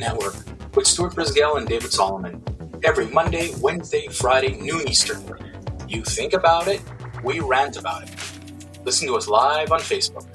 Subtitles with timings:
[0.00, 0.34] Network
[0.74, 2.42] with Stuart Brisgel and David Solomon.
[2.82, 5.22] Every Monday, Wednesday, Friday, noon Eastern.
[5.86, 6.80] You think about it,
[7.22, 8.10] we rant about it.
[8.82, 10.26] Listen to us live on Facebook.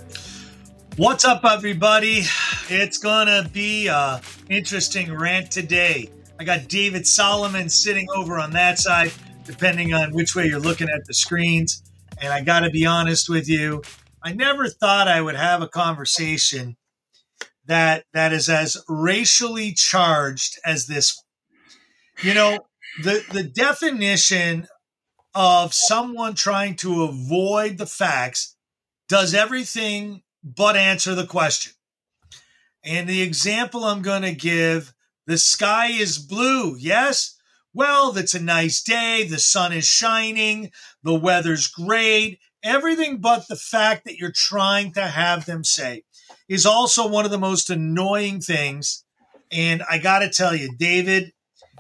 [0.98, 2.22] What's up, everybody?
[2.70, 6.12] It's gonna be a interesting rant today.
[6.40, 9.12] I got David Solomon sitting over on that side,
[9.46, 11.82] depending on which way you're looking at the screens.
[12.22, 13.82] And I got to be honest with you,
[14.22, 16.78] I never thought I would have a conversation
[17.68, 22.28] that that is as racially charged as this one.
[22.28, 22.60] You know,
[23.04, 24.68] the the definition
[25.34, 28.56] of someone trying to avoid the facts
[29.10, 31.74] does everything but answer the question.
[32.84, 34.94] And the example I'm going to give
[35.28, 36.78] the sky is blue.
[36.78, 37.36] Yes?
[37.74, 39.28] Well, it's a nice day.
[39.28, 40.72] The sun is shining.
[41.04, 42.40] The weather's great.
[42.64, 46.04] Everything but the fact that you're trying to have them say
[46.48, 49.04] is also one of the most annoying things.
[49.52, 51.32] And I got to tell you, David,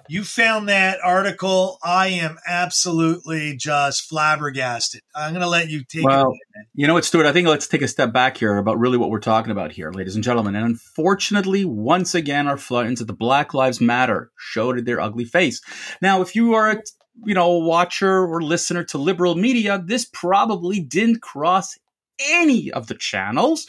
[0.08, 1.79] you found that article.
[1.84, 5.02] I am absolutely just flabbergasted.
[5.15, 6.68] I'm going to let you take well, it.
[6.76, 7.26] You know what, Stuart?
[7.26, 9.91] I think let's take a step back here about really what we're talking about here,
[9.91, 10.55] ladies and gentlemen.
[10.55, 15.62] And unfortunately, once again, our friends at the Black Lives Matter showed their ugly face.
[16.02, 16.82] Now, if you are a
[17.24, 21.77] you know watcher or listener to liberal media, this probably didn't cross
[22.20, 23.68] any of the channels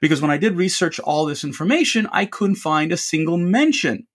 [0.00, 4.06] because when I did research all this information, I couldn't find a single mention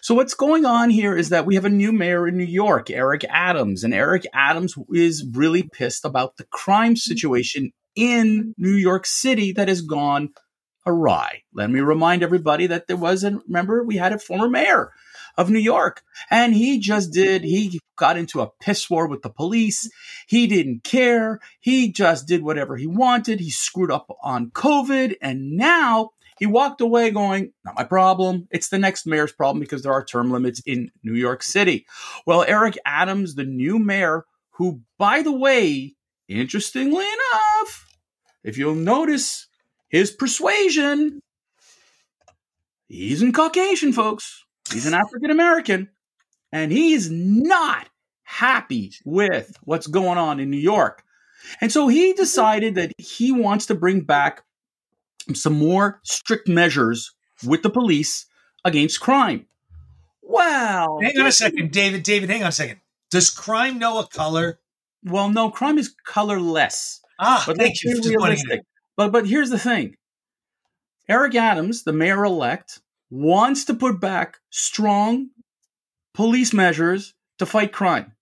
[0.00, 2.90] so what's going on here is that we have a new mayor in New York,
[2.90, 9.06] Eric Adams, and Eric Adams is really pissed about the crime situation in New York
[9.06, 10.30] City that has gone
[10.86, 11.42] awry.
[11.52, 14.92] Let me remind everybody that there was a remember we had a former mayor
[15.36, 19.30] of New York and he just did he got into a piss war with the
[19.30, 19.90] police.
[20.26, 21.40] He didn't care.
[21.60, 23.40] He just did whatever he wanted.
[23.40, 28.48] He screwed up on COVID and now he walked away going, Not my problem.
[28.50, 31.86] It's the next mayor's problem because there are term limits in New York City.
[32.26, 35.94] Well, Eric Adams, the new mayor, who, by the way,
[36.28, 37.98] interestingly enough,
[38.42, 39.46] if you'll notice
[39.88, 41.20] his persuasion,
[42.88, 44.43] he's in Caucasian, folks.
[44.72, 45.90] He's an African American,
[46.52, 47.88] and he's not
[48.22, 51.02] happy with what's going on in New York.
[51.60, 54.42] And so he decided that he wants to bring back
[55.34, 57.12] some more strict measures
[57.46, 58.26] with the police
[58.64, 59.46] against crime.
[60.22, 62.02] Well, hang on a second, David.
[62.02, 62.80] David, hang on a second.
[63.10, 64.58] Does crime know a color?
[65.04, 67.00] Well, no, crime is colorless.
[67.18, 68.00] Ah, but thank you.
[68.02, 68.62] Realistic.
[68.96, 69.96] But but here's the thing.
[71.08, 72.80] Eric Adams, the mayor elect,
[73.10, 75.30] wants to put back strong
[76.14, 78.12] police measures to fight crime.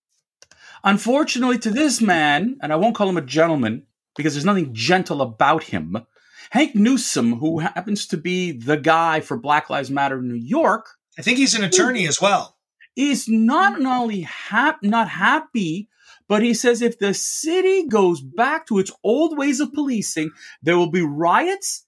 [0.84, 5.22] Unfortunately, to this man, and I won't call him a gentleman because there's nothing gentle
[5.22, 6.06] about him,
[6.50, 10.86] Hank Newsome, who happens to be the guy for Black Lives Matter in New York,
[11.18, 12.56] I think he's an attorney as well.
[12.96, 15.88] Is not only hap- not happy,
[16.28, 20.30] but he says if the city goes back to its old ways of policing,
[20.62, 21.86] there will be riots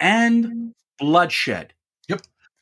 [0.00, 1.74] and bloodshed.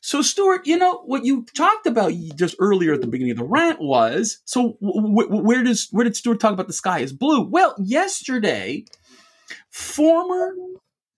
[0.05, 3.43] So, Stuart, you know what you talked about just earlier at the beginning of the
[3.43, 7.11] rant was so w- w- where does where did Stuart talk about the sky is
[7.11, 7.41] blue?
[7.41, 8.85] Well, yesterday,
[9.71, 10.53] former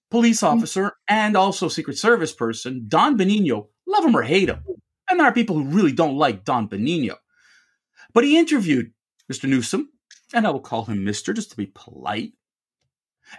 [0.09, 0.47] police mm.
[0.47, 4.63] officer and also Secret Service person, Don Bongino, love him or hate him.
[5.09, 7.15] And there are people who really don't like Don Bongino.
[8.13, 8.93] But he interviewed
[9.29, 9.49] Mr.
[9.49, 9.89] Newsome,
[10.33, 11.35] and I will call him Mr.
[11.35, 12.31] just to be polite.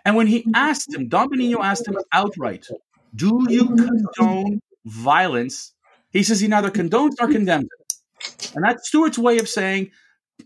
[0.04, 2.66] And when he asked him, Don Bongino asked him outright,
[3.15, 5.72] Do you condone violence?
[6.10, 8.54] He says he neither condones nor condemns it.
[8.54, 9.91] And that's Stuart's way of saying,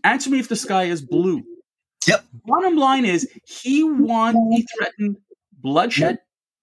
[0.03, 1.43] Answer me if the sky is blue.
[2.07, 2.25] Yep.
[2.45, 5.17] Bottom line is, he won, he threatened
[5.53, 6.19] bloodshed,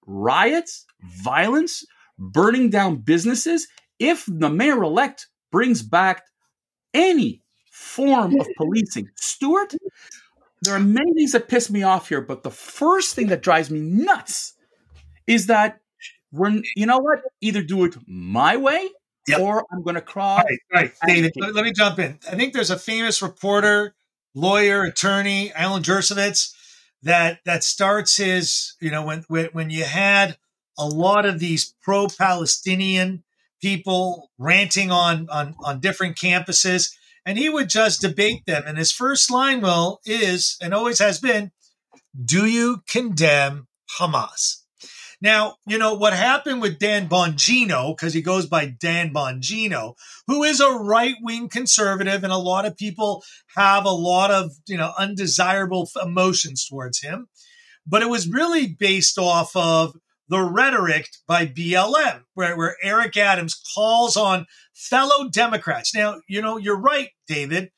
[0.06, 1.84] riots, violence,
[2.19, 3.66] burning down businesses,
[3.98, 6.22] if the mayor elect brings back
[6.92, 9.74] any form of policing, Stuart,
[10.62, 13.70] there are many things that piss me off here, but the first thing that drives
[13.70, 14.54] me nuts
[15.26, 15.80] is that
[16.32, 17.20] we're, you know what?
[17.41, 18.88] Either do it my way
[19.26, 19.41] yep.
[19.41, 20.44] or I'm going to cry.
[20.72, 20.93] Right, right.
[21.06, 22.19] David, let, let me jump in.
[22.31, 23.94] I think there's a famous reporter,
[24.34, 26.55] lawyer, attorney, Alan Dershowitz,
[27.02, 30.37] that that starts his you know when when, when you had
[30.78, 33.22] a lot of these pro-Palestinian
[33.60, 36.94] people ranting on on on different campuses
[37.25, 41.19] and he would just debate them and his first line will is and always has
[41.19, 41.50] been
[42.22, 43.66] do you condemn
[43.99, 44.62] Hamas
[45.20, 49.94] now, you know, what happened with Dan Bongino, because he goes by Dan Bongino,
[50.26, 53.22] who is a right wing conservative, and a lot of people
[53.56, 57.28] have a lot of, you know, undesirable emotions towards him.
[57.87, 59.94] But it was really based off of
[60.28, 65.94] The Rhetoric by BLM, where, where Eric Adams calls on fellow Democrats.
[65.94, 67.70] Now, you know, you're right, David.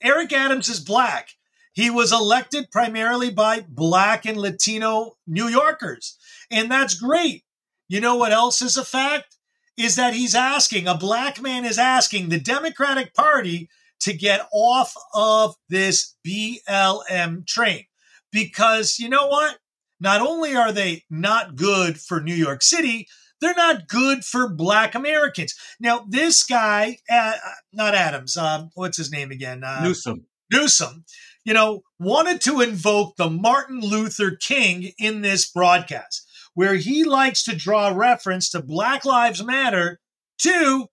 [0.00, 1.30] Eric Adams is black.
[1.72, 6.17] He was elected primarily by black and Latino New Yorkers.
[6.50, 7.44] And that's great.
[7.88, 9.36] You know what else is a fact?
[9.76, 13.68] Is that he's asking, a black man is asking the Democratic Party
[14.00, 17.84] to get off of this BLM train.
[18.32, 19.58] Because you know what?
[20.00, 23.08] Not only are they not good for New York City,
[23.40, 25.54] they're not good for black Americans.
[25.80, 27.34] Now, this guy, uh,
[27.72, 29.64] not Adams, um, what's his name again?
[29.64, 30.26] Uh, Newsome.
[30.52, 31.04] Newsome,
[31.44, 36.26] you know, wanted to invoke the Martin Luther King in this broadcast,
[36.58, 40.00] where he likes to draw reference to Black Lives Matter
[40.38, 40.88] to,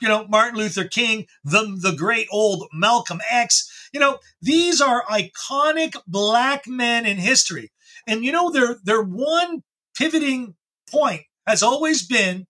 [0.00, 3.88] you know, Martin Luther King, the, the great old Malcolm X.
[3.92, 7.70] You know, these are iconic black men in history.
[8.08, 9.62] And, you know, their, their one
[9.96, 10.56] pivoting
[10.90, 12.48] point has always been,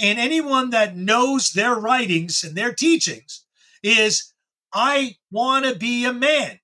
[0.00, 3.44] and anyone that knows their writings and their teachings
[3.82, 4.32] is,
[4.72, 6.60] I want to be a man,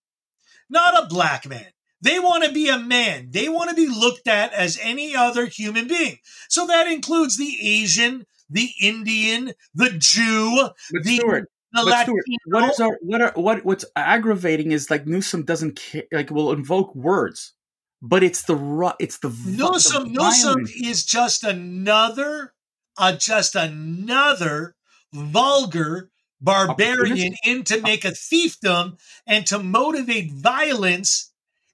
[0.70, 1.72] not a black man.
[2.02, 3.28] They want to be a man.
[3.31, 6.19] They want to be looked at as any other human being.
[6.49, 12.25] So that includes the Asian, the Indian, the Jew, but the, Stuart, the but Stuart,
[12.46, 16.52] what is our what are what what's aggravating is like Newsome doesn't care, like will
[16.52, 17.54] invoke words
[18.02, 20.12] but it's the it's the Newsome.
[20.12, 22.52] Newsome is just another,
[22.98, 24.75] uh, just another
[25.12, 26.10] vulgar
[26.40, 31.31] barbarian in to make a fiefdom and to motivate violence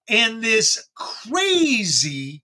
[0.08, 2.42] and this crazy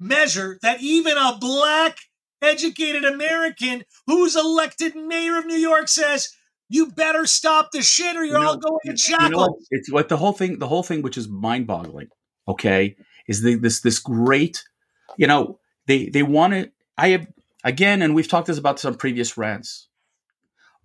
[0.00, 1.98] measure that even a black
[2.42, 6.28] educated American who's elected mayor of New York says
[6.68, 9.18] you better stop the shit or you're you know, all going to jail.
[9.22, 12.08] You know, it's what the whole thing the whole thing which is mind-boggling
[12.48, 12.96] okay
[13.26, 14.64] is the, this this great
[15.16, 17.26] you know they they want to i have
[17.64, 19.88] again and we've talked this about some previous rants.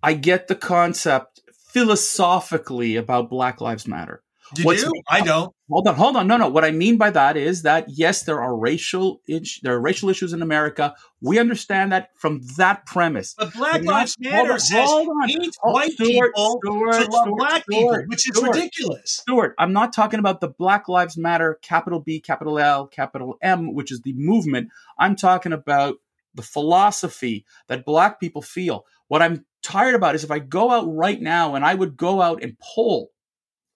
[0.02, 4.22] I get the concept philosophically about black lives matter
[4.56, 4.92] you What's, do?
[5.08, 5.54] I don't.
[5.70, 6.26] Hold on, hold on.
[6.26, 6.48] No, no.
[6.48, 9.20] What I mean by that is that yes, there are racial
[9.62, 10.94] there are racial issues in America.
[11.20, 13.34] We understand that from that premise.
[13.38, 15.28] But Black Lives Matter says hold on.
[15.28, 19.12] Hate white Stuart, people Stuart, to Stuart, black people, which is ridiculous.
[19.12, 23.74] Stuart, I'm not talking about the Black Lives Matter, capital B, capital L, capital M,
[23.74, 24.70] which is the movement.
[24.98, 25.96] I'm talking about
[26.34, 28.86] the philosophy that black people feel.
[29.08, 32.22] What I'm tired about is if I go out right now and I would go
[32.22, 33.10] out and poll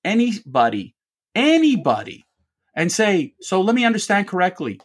[0.04, 0.94] anybody,
[1.34, 2.24] anybody,
[2.74, 4.80] and say, so let me understand correctly.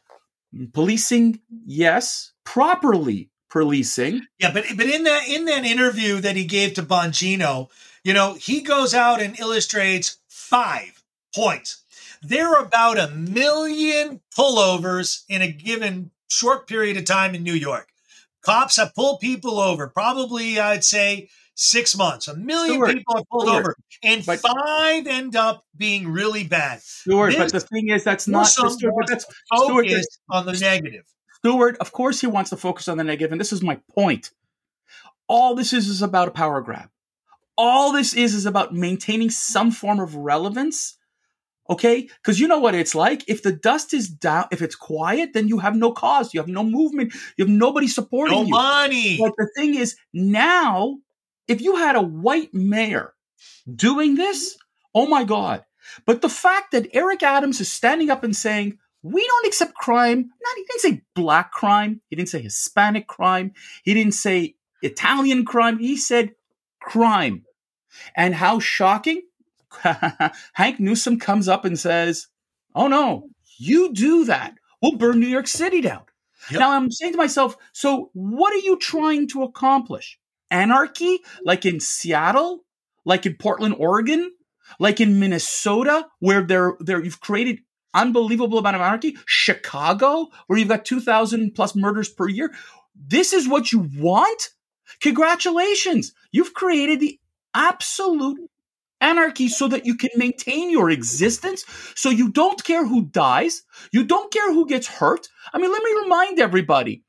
[0.73, 4.25] Policing, yes, properly policing.
[4.39, 7.69] Yeah, but but in that in that interview that he gave to Bongino,
[8.03, 11.03] you know, he goes out and illustrates five
[11.35, 11.83] points.
[12.21, 17.53] There are about a million pullovers in a given short period of time in New
[17.53, 17.89] York.
[18.41, 22.27] Cops have pulled people over, probably I'd say six months.
[22.29, 26.81] A million people are pulled over, and but, five end up being really bad.
[26.81, 29.87] Stuart, but the thing is, that's not but that's Stuart,
[30.29, 31.05] on the negative.
[31.35, 34.31] Stuart, of course, he wants to focus on the negative, and this is my point.
[35.27, 36.89] All this is is about a power grab.
[37.57, 40.95] All this is is about maintaining some form of relevance.
[41.69, 43.23] Okay, because you know what it's like.
[43.27, 46.33] If the dust is down, if it's quiet, then you have no cause.
[46.33, 47.13] You have no movement.
[47.37, 48.49] You have nobody supporting no you.
[48.49, 49.17] money.
[49.19, 50.97] But the thing is, now
[51.49, 53.13] if you had a white mayor
[53.73, 54.57] doing this,
[54.93, 55.65] oh my God.
[56.05, 60.19] But the fact that Eric Adams is standing up and saying, we don't accept crime.
[60.19, 62.01] Not, he didn't say black crime.
[62.09, 63.53] He didn't say Hispanic crime.
[63.83, 65.79] He didn't say Italian crime.
[65.79, 66.31] He said
[66.79, 67.45] crime.
[68.15, 69.23] And how shocking.
[70.53, 72.27] Hank Newsome comes up and says,
[72.75, 74.53] oh no, you do that.
[74.81, 76.03] We'll burn New York City down.
[76.51, 76.59] Yep.
[76.59, 80.18] Now I'm saying to myself, so what are you trying to accomplish?
[80.51, 82.65] Anarchy, like in Seattle,
[83.05, 84.31] like in Portland, Oregon,
[84.79, 87.59] like in Minnesota, where there there you've created
[87.93, 92.53] unbelievable amount of anarchy, Chicago, where you've got 2,000 plus murders per year.
[92.95, 94.49] This is what you want?
[95.01, 96.13] Congratulations.
[96.31, 97.19] You've created the
[97.53, 98.39] absolute
[99.01, 101.63] anarchy so that you can maintain your existence.
[101.95, 103.63] So you don't care who dies.
[103.91, 105.27] You don't care who gets hurt.
[105.53, 107.03] I mean, let me remind everybody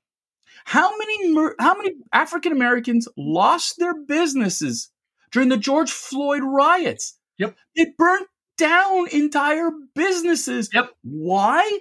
[0.65, 4.91] how many how many African Americans lost their businesses
[5.33, 7.19] during the George Floyd riots?
[7.39, 7.57] Yep.
[7.75, 8.27] It burnt
[8.59, 10.69] down entire businesses.
[10.73, 10.91] Yep.
[11.03, 11.79] Why?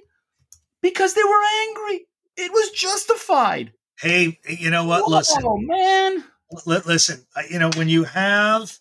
[0.82, 2.08] Because they were angry.
[2.38, 3.74] It was justified.
[4.00, 5.10] Hey, you know what?
[5.10, 5.44] listen.
[5.46, 6.24] Oh, man.
[6.66, 8.80] L- listen, uh, you know, when you have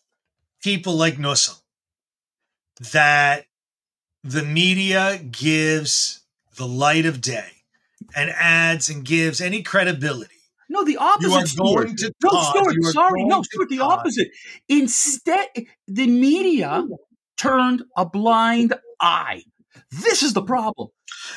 [0.63, 1.57] people like Newsome
[2.93, 3.47] that
[4.23, 6.25] the media gives
[6.57, 7.51] the light of day
[8.15, 10.35] and adds and gives any credibility.
[10.71, 11.29] No, the opposite.
[11.29, 11.85] You are Stuart.
[11.85, 12.93] going to no, Stuart.
[12.93, 13.69] Sorry, no, Stuart.
[13.71, 14.29] The opposite.
[14.69, 15.49] Instead,
[15.87, 16.85] the media
[17.39, 19.43] turned a blind eye.
[19.91, 20.89] This is the problem,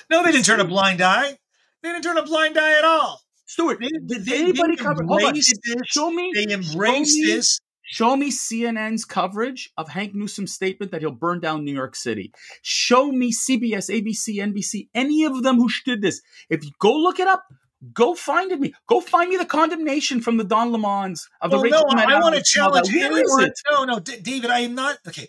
[0.09, 1.37] No, they didn't turn a blind eye.
[1.83, 3.21] They didn't turn a blind eye at all.
[3.45, 3.79] Stuart.
[3.79, 5.03] They, Did they, anybody they cover?
[5.05, 5.33] Hold on.
[5.33, 5.53] this.
[5.85, 6.31] Show me.
[6.33, 7.59] They embraced me- this.
[7.91, 12.31] Show me CNN's coverage of Hank Newsome's statement that he'll burn down New York City.
[12.61, 16.21] Show me CBS, ABC, NBC, any of them who did this.
[16.49, 17.43] If you go look it up,
[17.91, 18.73] go find it me.
[18.87, 22.05] Go find me the condemnation from the Don Lemons of the Well, Rachel no, I,
[22.05, 22.95] Maddow want to challenge.
[22.95, 23.51] Anyone.
[23.69, 25.27] No, no, D- David, I am not okay.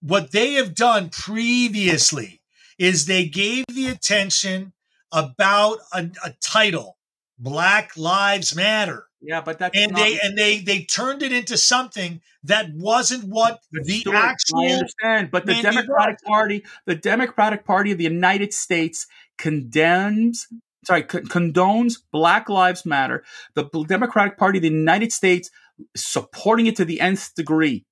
[0.00, 2.40] What they have done previously
[2.78, 4.74] is they gave the attention
[5.10, 6.98] about a, a title,
[7.36, 9.08] Black Lives Matter.
[9.26, 13.24] Yeah, but that's and not, they and they they turned it into something that wasn't
[13.24, 16.28] what the Stuart, I understand, but the Democratic was.
[16.28, 20.46] Party, the Democratic Party of the United States condemns,
[20.84, 23.24] sorry, condones Black Lives Matter.
[23.54, 25.50] The Democratic Party of the United States
[25.96, 27.84] supporting it to the nth degree,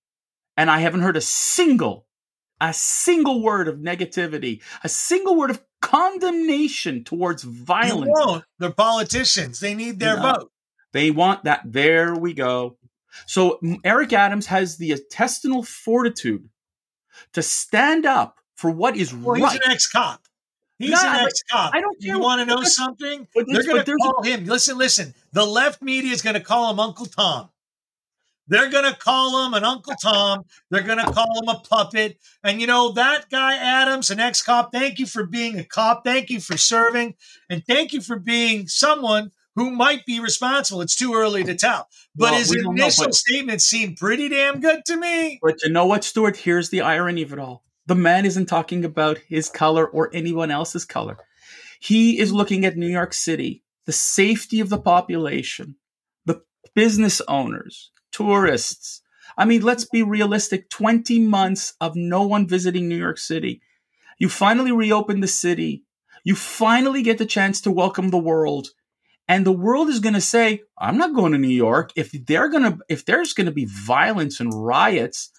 [0.57, 2.07] and I haven't heard a single,
[2.61, 8.13] a single word of negativity, a single word of condemnation towards violence.
[8.15, 8.45] won't.
[8.61, 9.59] They're politicians.
[9.59, 10.23] They need their No.
[10.23, 10.51] vote.
[10.95, 11.61] They want that.
[11.65, 12.79] There we go.
[13.27, 16.49] So Eric Adams has the intestinal fortitude
[17.33, 20.23] to stand up for what is Well, he's an ex-cop.
[20.79, 21.73] He's an ex-cop.
[21.75, 23.27] I don't care You want to know something?
[23.35, 24.47] They're going to there's a- call him.
[24.47, 25.15] Listen, listen.
[25.33, 27.51] The left media is going to call him Uncle Tom.
[28.47, 30.45] They're going to call him an Uncle Tom.
[30.71, 32.19] They're going to call him a puppet.
[32.45, 36.05] And you know, that guy, Adams, an ex cop, thank you for being a cop.
[36.05, 37.15] Thank you for serving.
[37.51, 40.81] And thank you for being someone who might be responsible.
[40.81, 41.89] It's too early to tell.
[42.15, 45.39] But Well, his don't know, initial but- statements seem pretty damn good to me.
[45.43, 46.37] But you know what, Stuart?
[46.39, 47.65] Here's the irony of it all.
[47.87, 51.19] The man isn't talking about his color or anyone else's color.
[51.81, 55.77] He is looking at New York City, the safety of the population,
[56.25, 56.41] the
[56.75, 59.03] business owners, tourists.
[59.37, 63.61] I mean, let's be realistic 20 months of no one visiting New York City.
[64.19, 65.85] You finally reopen the city.
[66.25, 68.69] You finally get the chance to welcome the world.
[69.29, 71.93] And the world is going to say, I'm not going to New York.
[71.97, 75.31] If they're going to, if there's going to be violence and riots,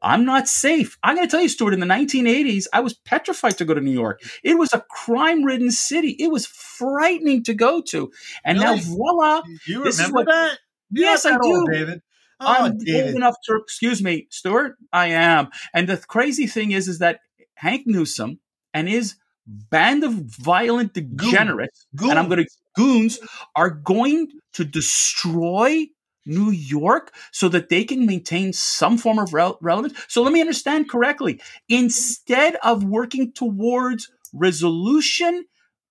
[0.00, 0.98] I'm not safe.
[1.02, 3.80] I'm going to tell you, Stuart, in the 1980s, I was petrified to go to
[3.80, 4.22] New York.
[4.42, 6.16] It was a crime ridden city.
[6.18, 8.10] It was frightening to go to.
[8.44, 8.76] And Really?
[8.76, 9.42] now, voila.
[9.66, 10.58] You This is remember what- that?
[10.90, 11.72] You're Yes, not I that old, do.
[11.72, 12.02] David.
[12.40, 13.06] Oh, I'm David.
[13.06, 15.48] old enough to, excuse me, Stuart, I am.
[15.72, 17.20] And the crazy thing is, is that
[17.54, 18.40] Hank Newsome
[18.74, 19.14] and his
[19.46, 23.18] band of violent degenerates, and I'm going to, goons,
[23.56, 25.86] are going to destroy
[26.24, 29.98] New York so that they can maintain some form of rel- relevance.
[30.08, 31.40] So let me understand correctly.
[31.68, 35.46] Instead of working towards resolution,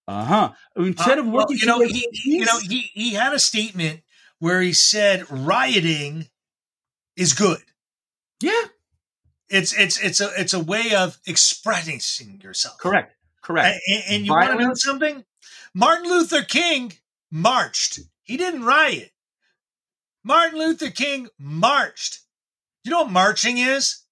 [0.08, 0.52] uh huh.
[0.76, 3.40] Instead Uh, of well, working you know, he, he- you know, he he had a
[3.40, 4.02] statement
[4.40, 6.28] where he said rioting
[7.16, 7.62] is good.
[8.42, 8.64] yeah,
[9.50, 12.78] It's it's it's a it's a way of expressing yourself.
[12.80, 13.80] correct, correct.
[13.88, 15.24] And, and you want to know something?
[15.74, 16.94] Martin Luther King
[17.32, 18.00] marched.
[18.24, 19.12] He didn't riot.
[20.24, 22.20] Martin Luther King marched.
[22.84, 24.04] You know what marching is?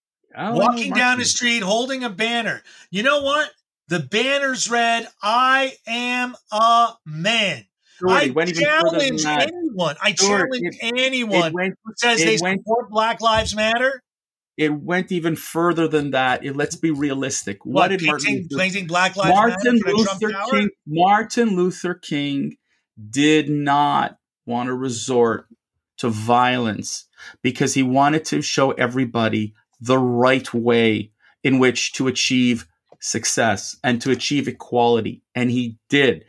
[0.56, 2.62] Walking down the street holding a banner.
[2.92, 3.52] You know what?
[3.88, 7.66] The banner's read, I am a man.
[8.08, 9.96] I went even further than challenge anyone.
[10.02, 14.04] I challenge it- anyone It went, who says they went- support Black Lives Matter.
[14.60, 16.44] It went even further than that.
[16.44, 17.66] It, let's be realistic.
[17.66, 20.32] What, did Martin Luther, Black Lives Martin Matter Luther?
[20.52, 20.70] King?
[20.86, 22.58] Martin Luther King
[23.10, 25.46] did not want to resort
[26.00, 27.06] to violence
[27.42, 32.68] because he wanted to show everybody the right way in which to achieve
[33.00, 36.26] success and to achieve equality, and he did.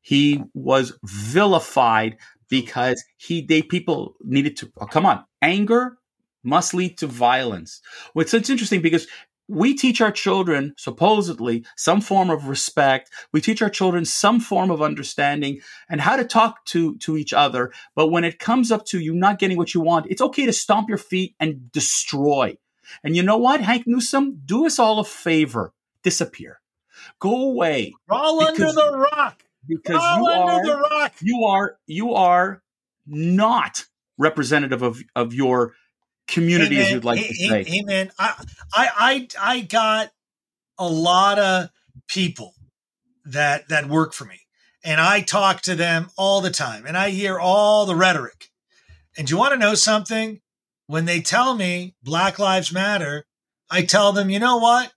[0.00, 2.16] He was vilified
[2.48, 5.98] because he they people needed to oh, come on anger
[6.46, 7.82] must lead to violence.
[8.14, 9.06] Well, it's, interesting because
[9.48, 13.10] we teach our children supposedly some form of respect.
[13.32, 17.32] We teach our children some form of understanding and how to talk to to each
[17.32, 17.72] other.
[17.94, 20.52] But when it comes up to you not getting what you want, it's okay to
[20.52, 22.56] stomp your feet and destroy.
[23.04, 25.72] And you know what, Hank Newsome, do us all a favor:
[26.02, 26.60] disappear,
[27.20, 29.42] go away, Crawl under the rock.
[29.66, 31.12] because Crawl you under are the rock.
[31.20, 32.62] you are you are
[33.06, 33.84] not
[34.18, 35.74] representative of of your
[36.26, 37.64] community, Hey, as man, you'd like hey, to hey, say.
[37.64, 40.10] hey, man, I, I, I, I got
[40.78, 41.70] a lot of
[42.08, 42.54] people
[43.24, 44.40] that that work for me,
[44.84, 48.50] and I talk to them all the time, and I hear all the rhetoric.
[49.16, 50.40] And do you want to know something?
[50.88, 53.26] When they tell me Black Lives Matter,
[53.68, 54.92] I tell them, you know what?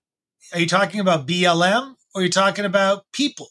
[0.54, 3.48] Are you talking about BLM or are you talking about people?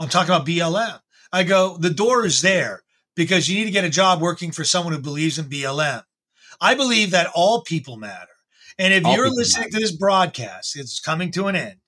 [0.00, 1.00] I'm talking about BLM.
[1.32, 2.82] I go, the door is there
[3.14, 6.02] because you need to get a job working for someone who believes in BLM.
[6.62, 8.28] I believe that all people matter.
[8.78, 9.72] And if All you're listening matter.
[9.72, 11.80] to this broadcast, it's coming to an end,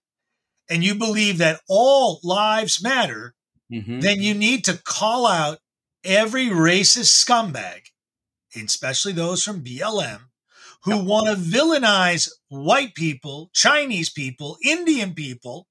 [0.68, 3.34] and you believe that all lives matter,
[3.72, 4.02] Mhm.
[4.02, 5.60] then you need to call out
[6.02, 7.86] every racist scumbag,
[8.54, 10.30] especially those from BLM,
[10.82, 15.66] who want to villainize white people, Chinese people, Indian people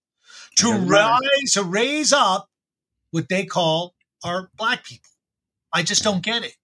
[0.56, 0.86] to matter.
[0.86, 2.50] rise to raise up
[3.12, 3.94] what they call
[4.24, 5.12] our black people.
[5.72, 6.56] I just don't get it.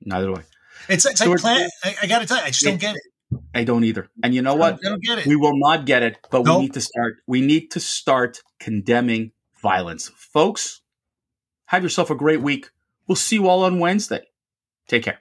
[0.00, 0.44] Neither do I.
[0.88, 1.70] It's, it's it's- plant.
[1.82, 2.70] I, I got to tell you, I just Yeah.
[2.70, 3.02] don't get it.
[3.54, 4.08] I don't either.
[4.22, 4.74] And you know what?
[4.74, 5.26] I don't get it.
[5.26, 6.56] We will not get it, but Nope.
[6.56, 7.14] we need to start.
[7.26, 10.82] We need to start condemning violence, folks.
[11.66, 12.70] Have yourself a great week.
[13.08, 14.22] We'll see you all on Wednesday.
[14.88, 15.18] Take care.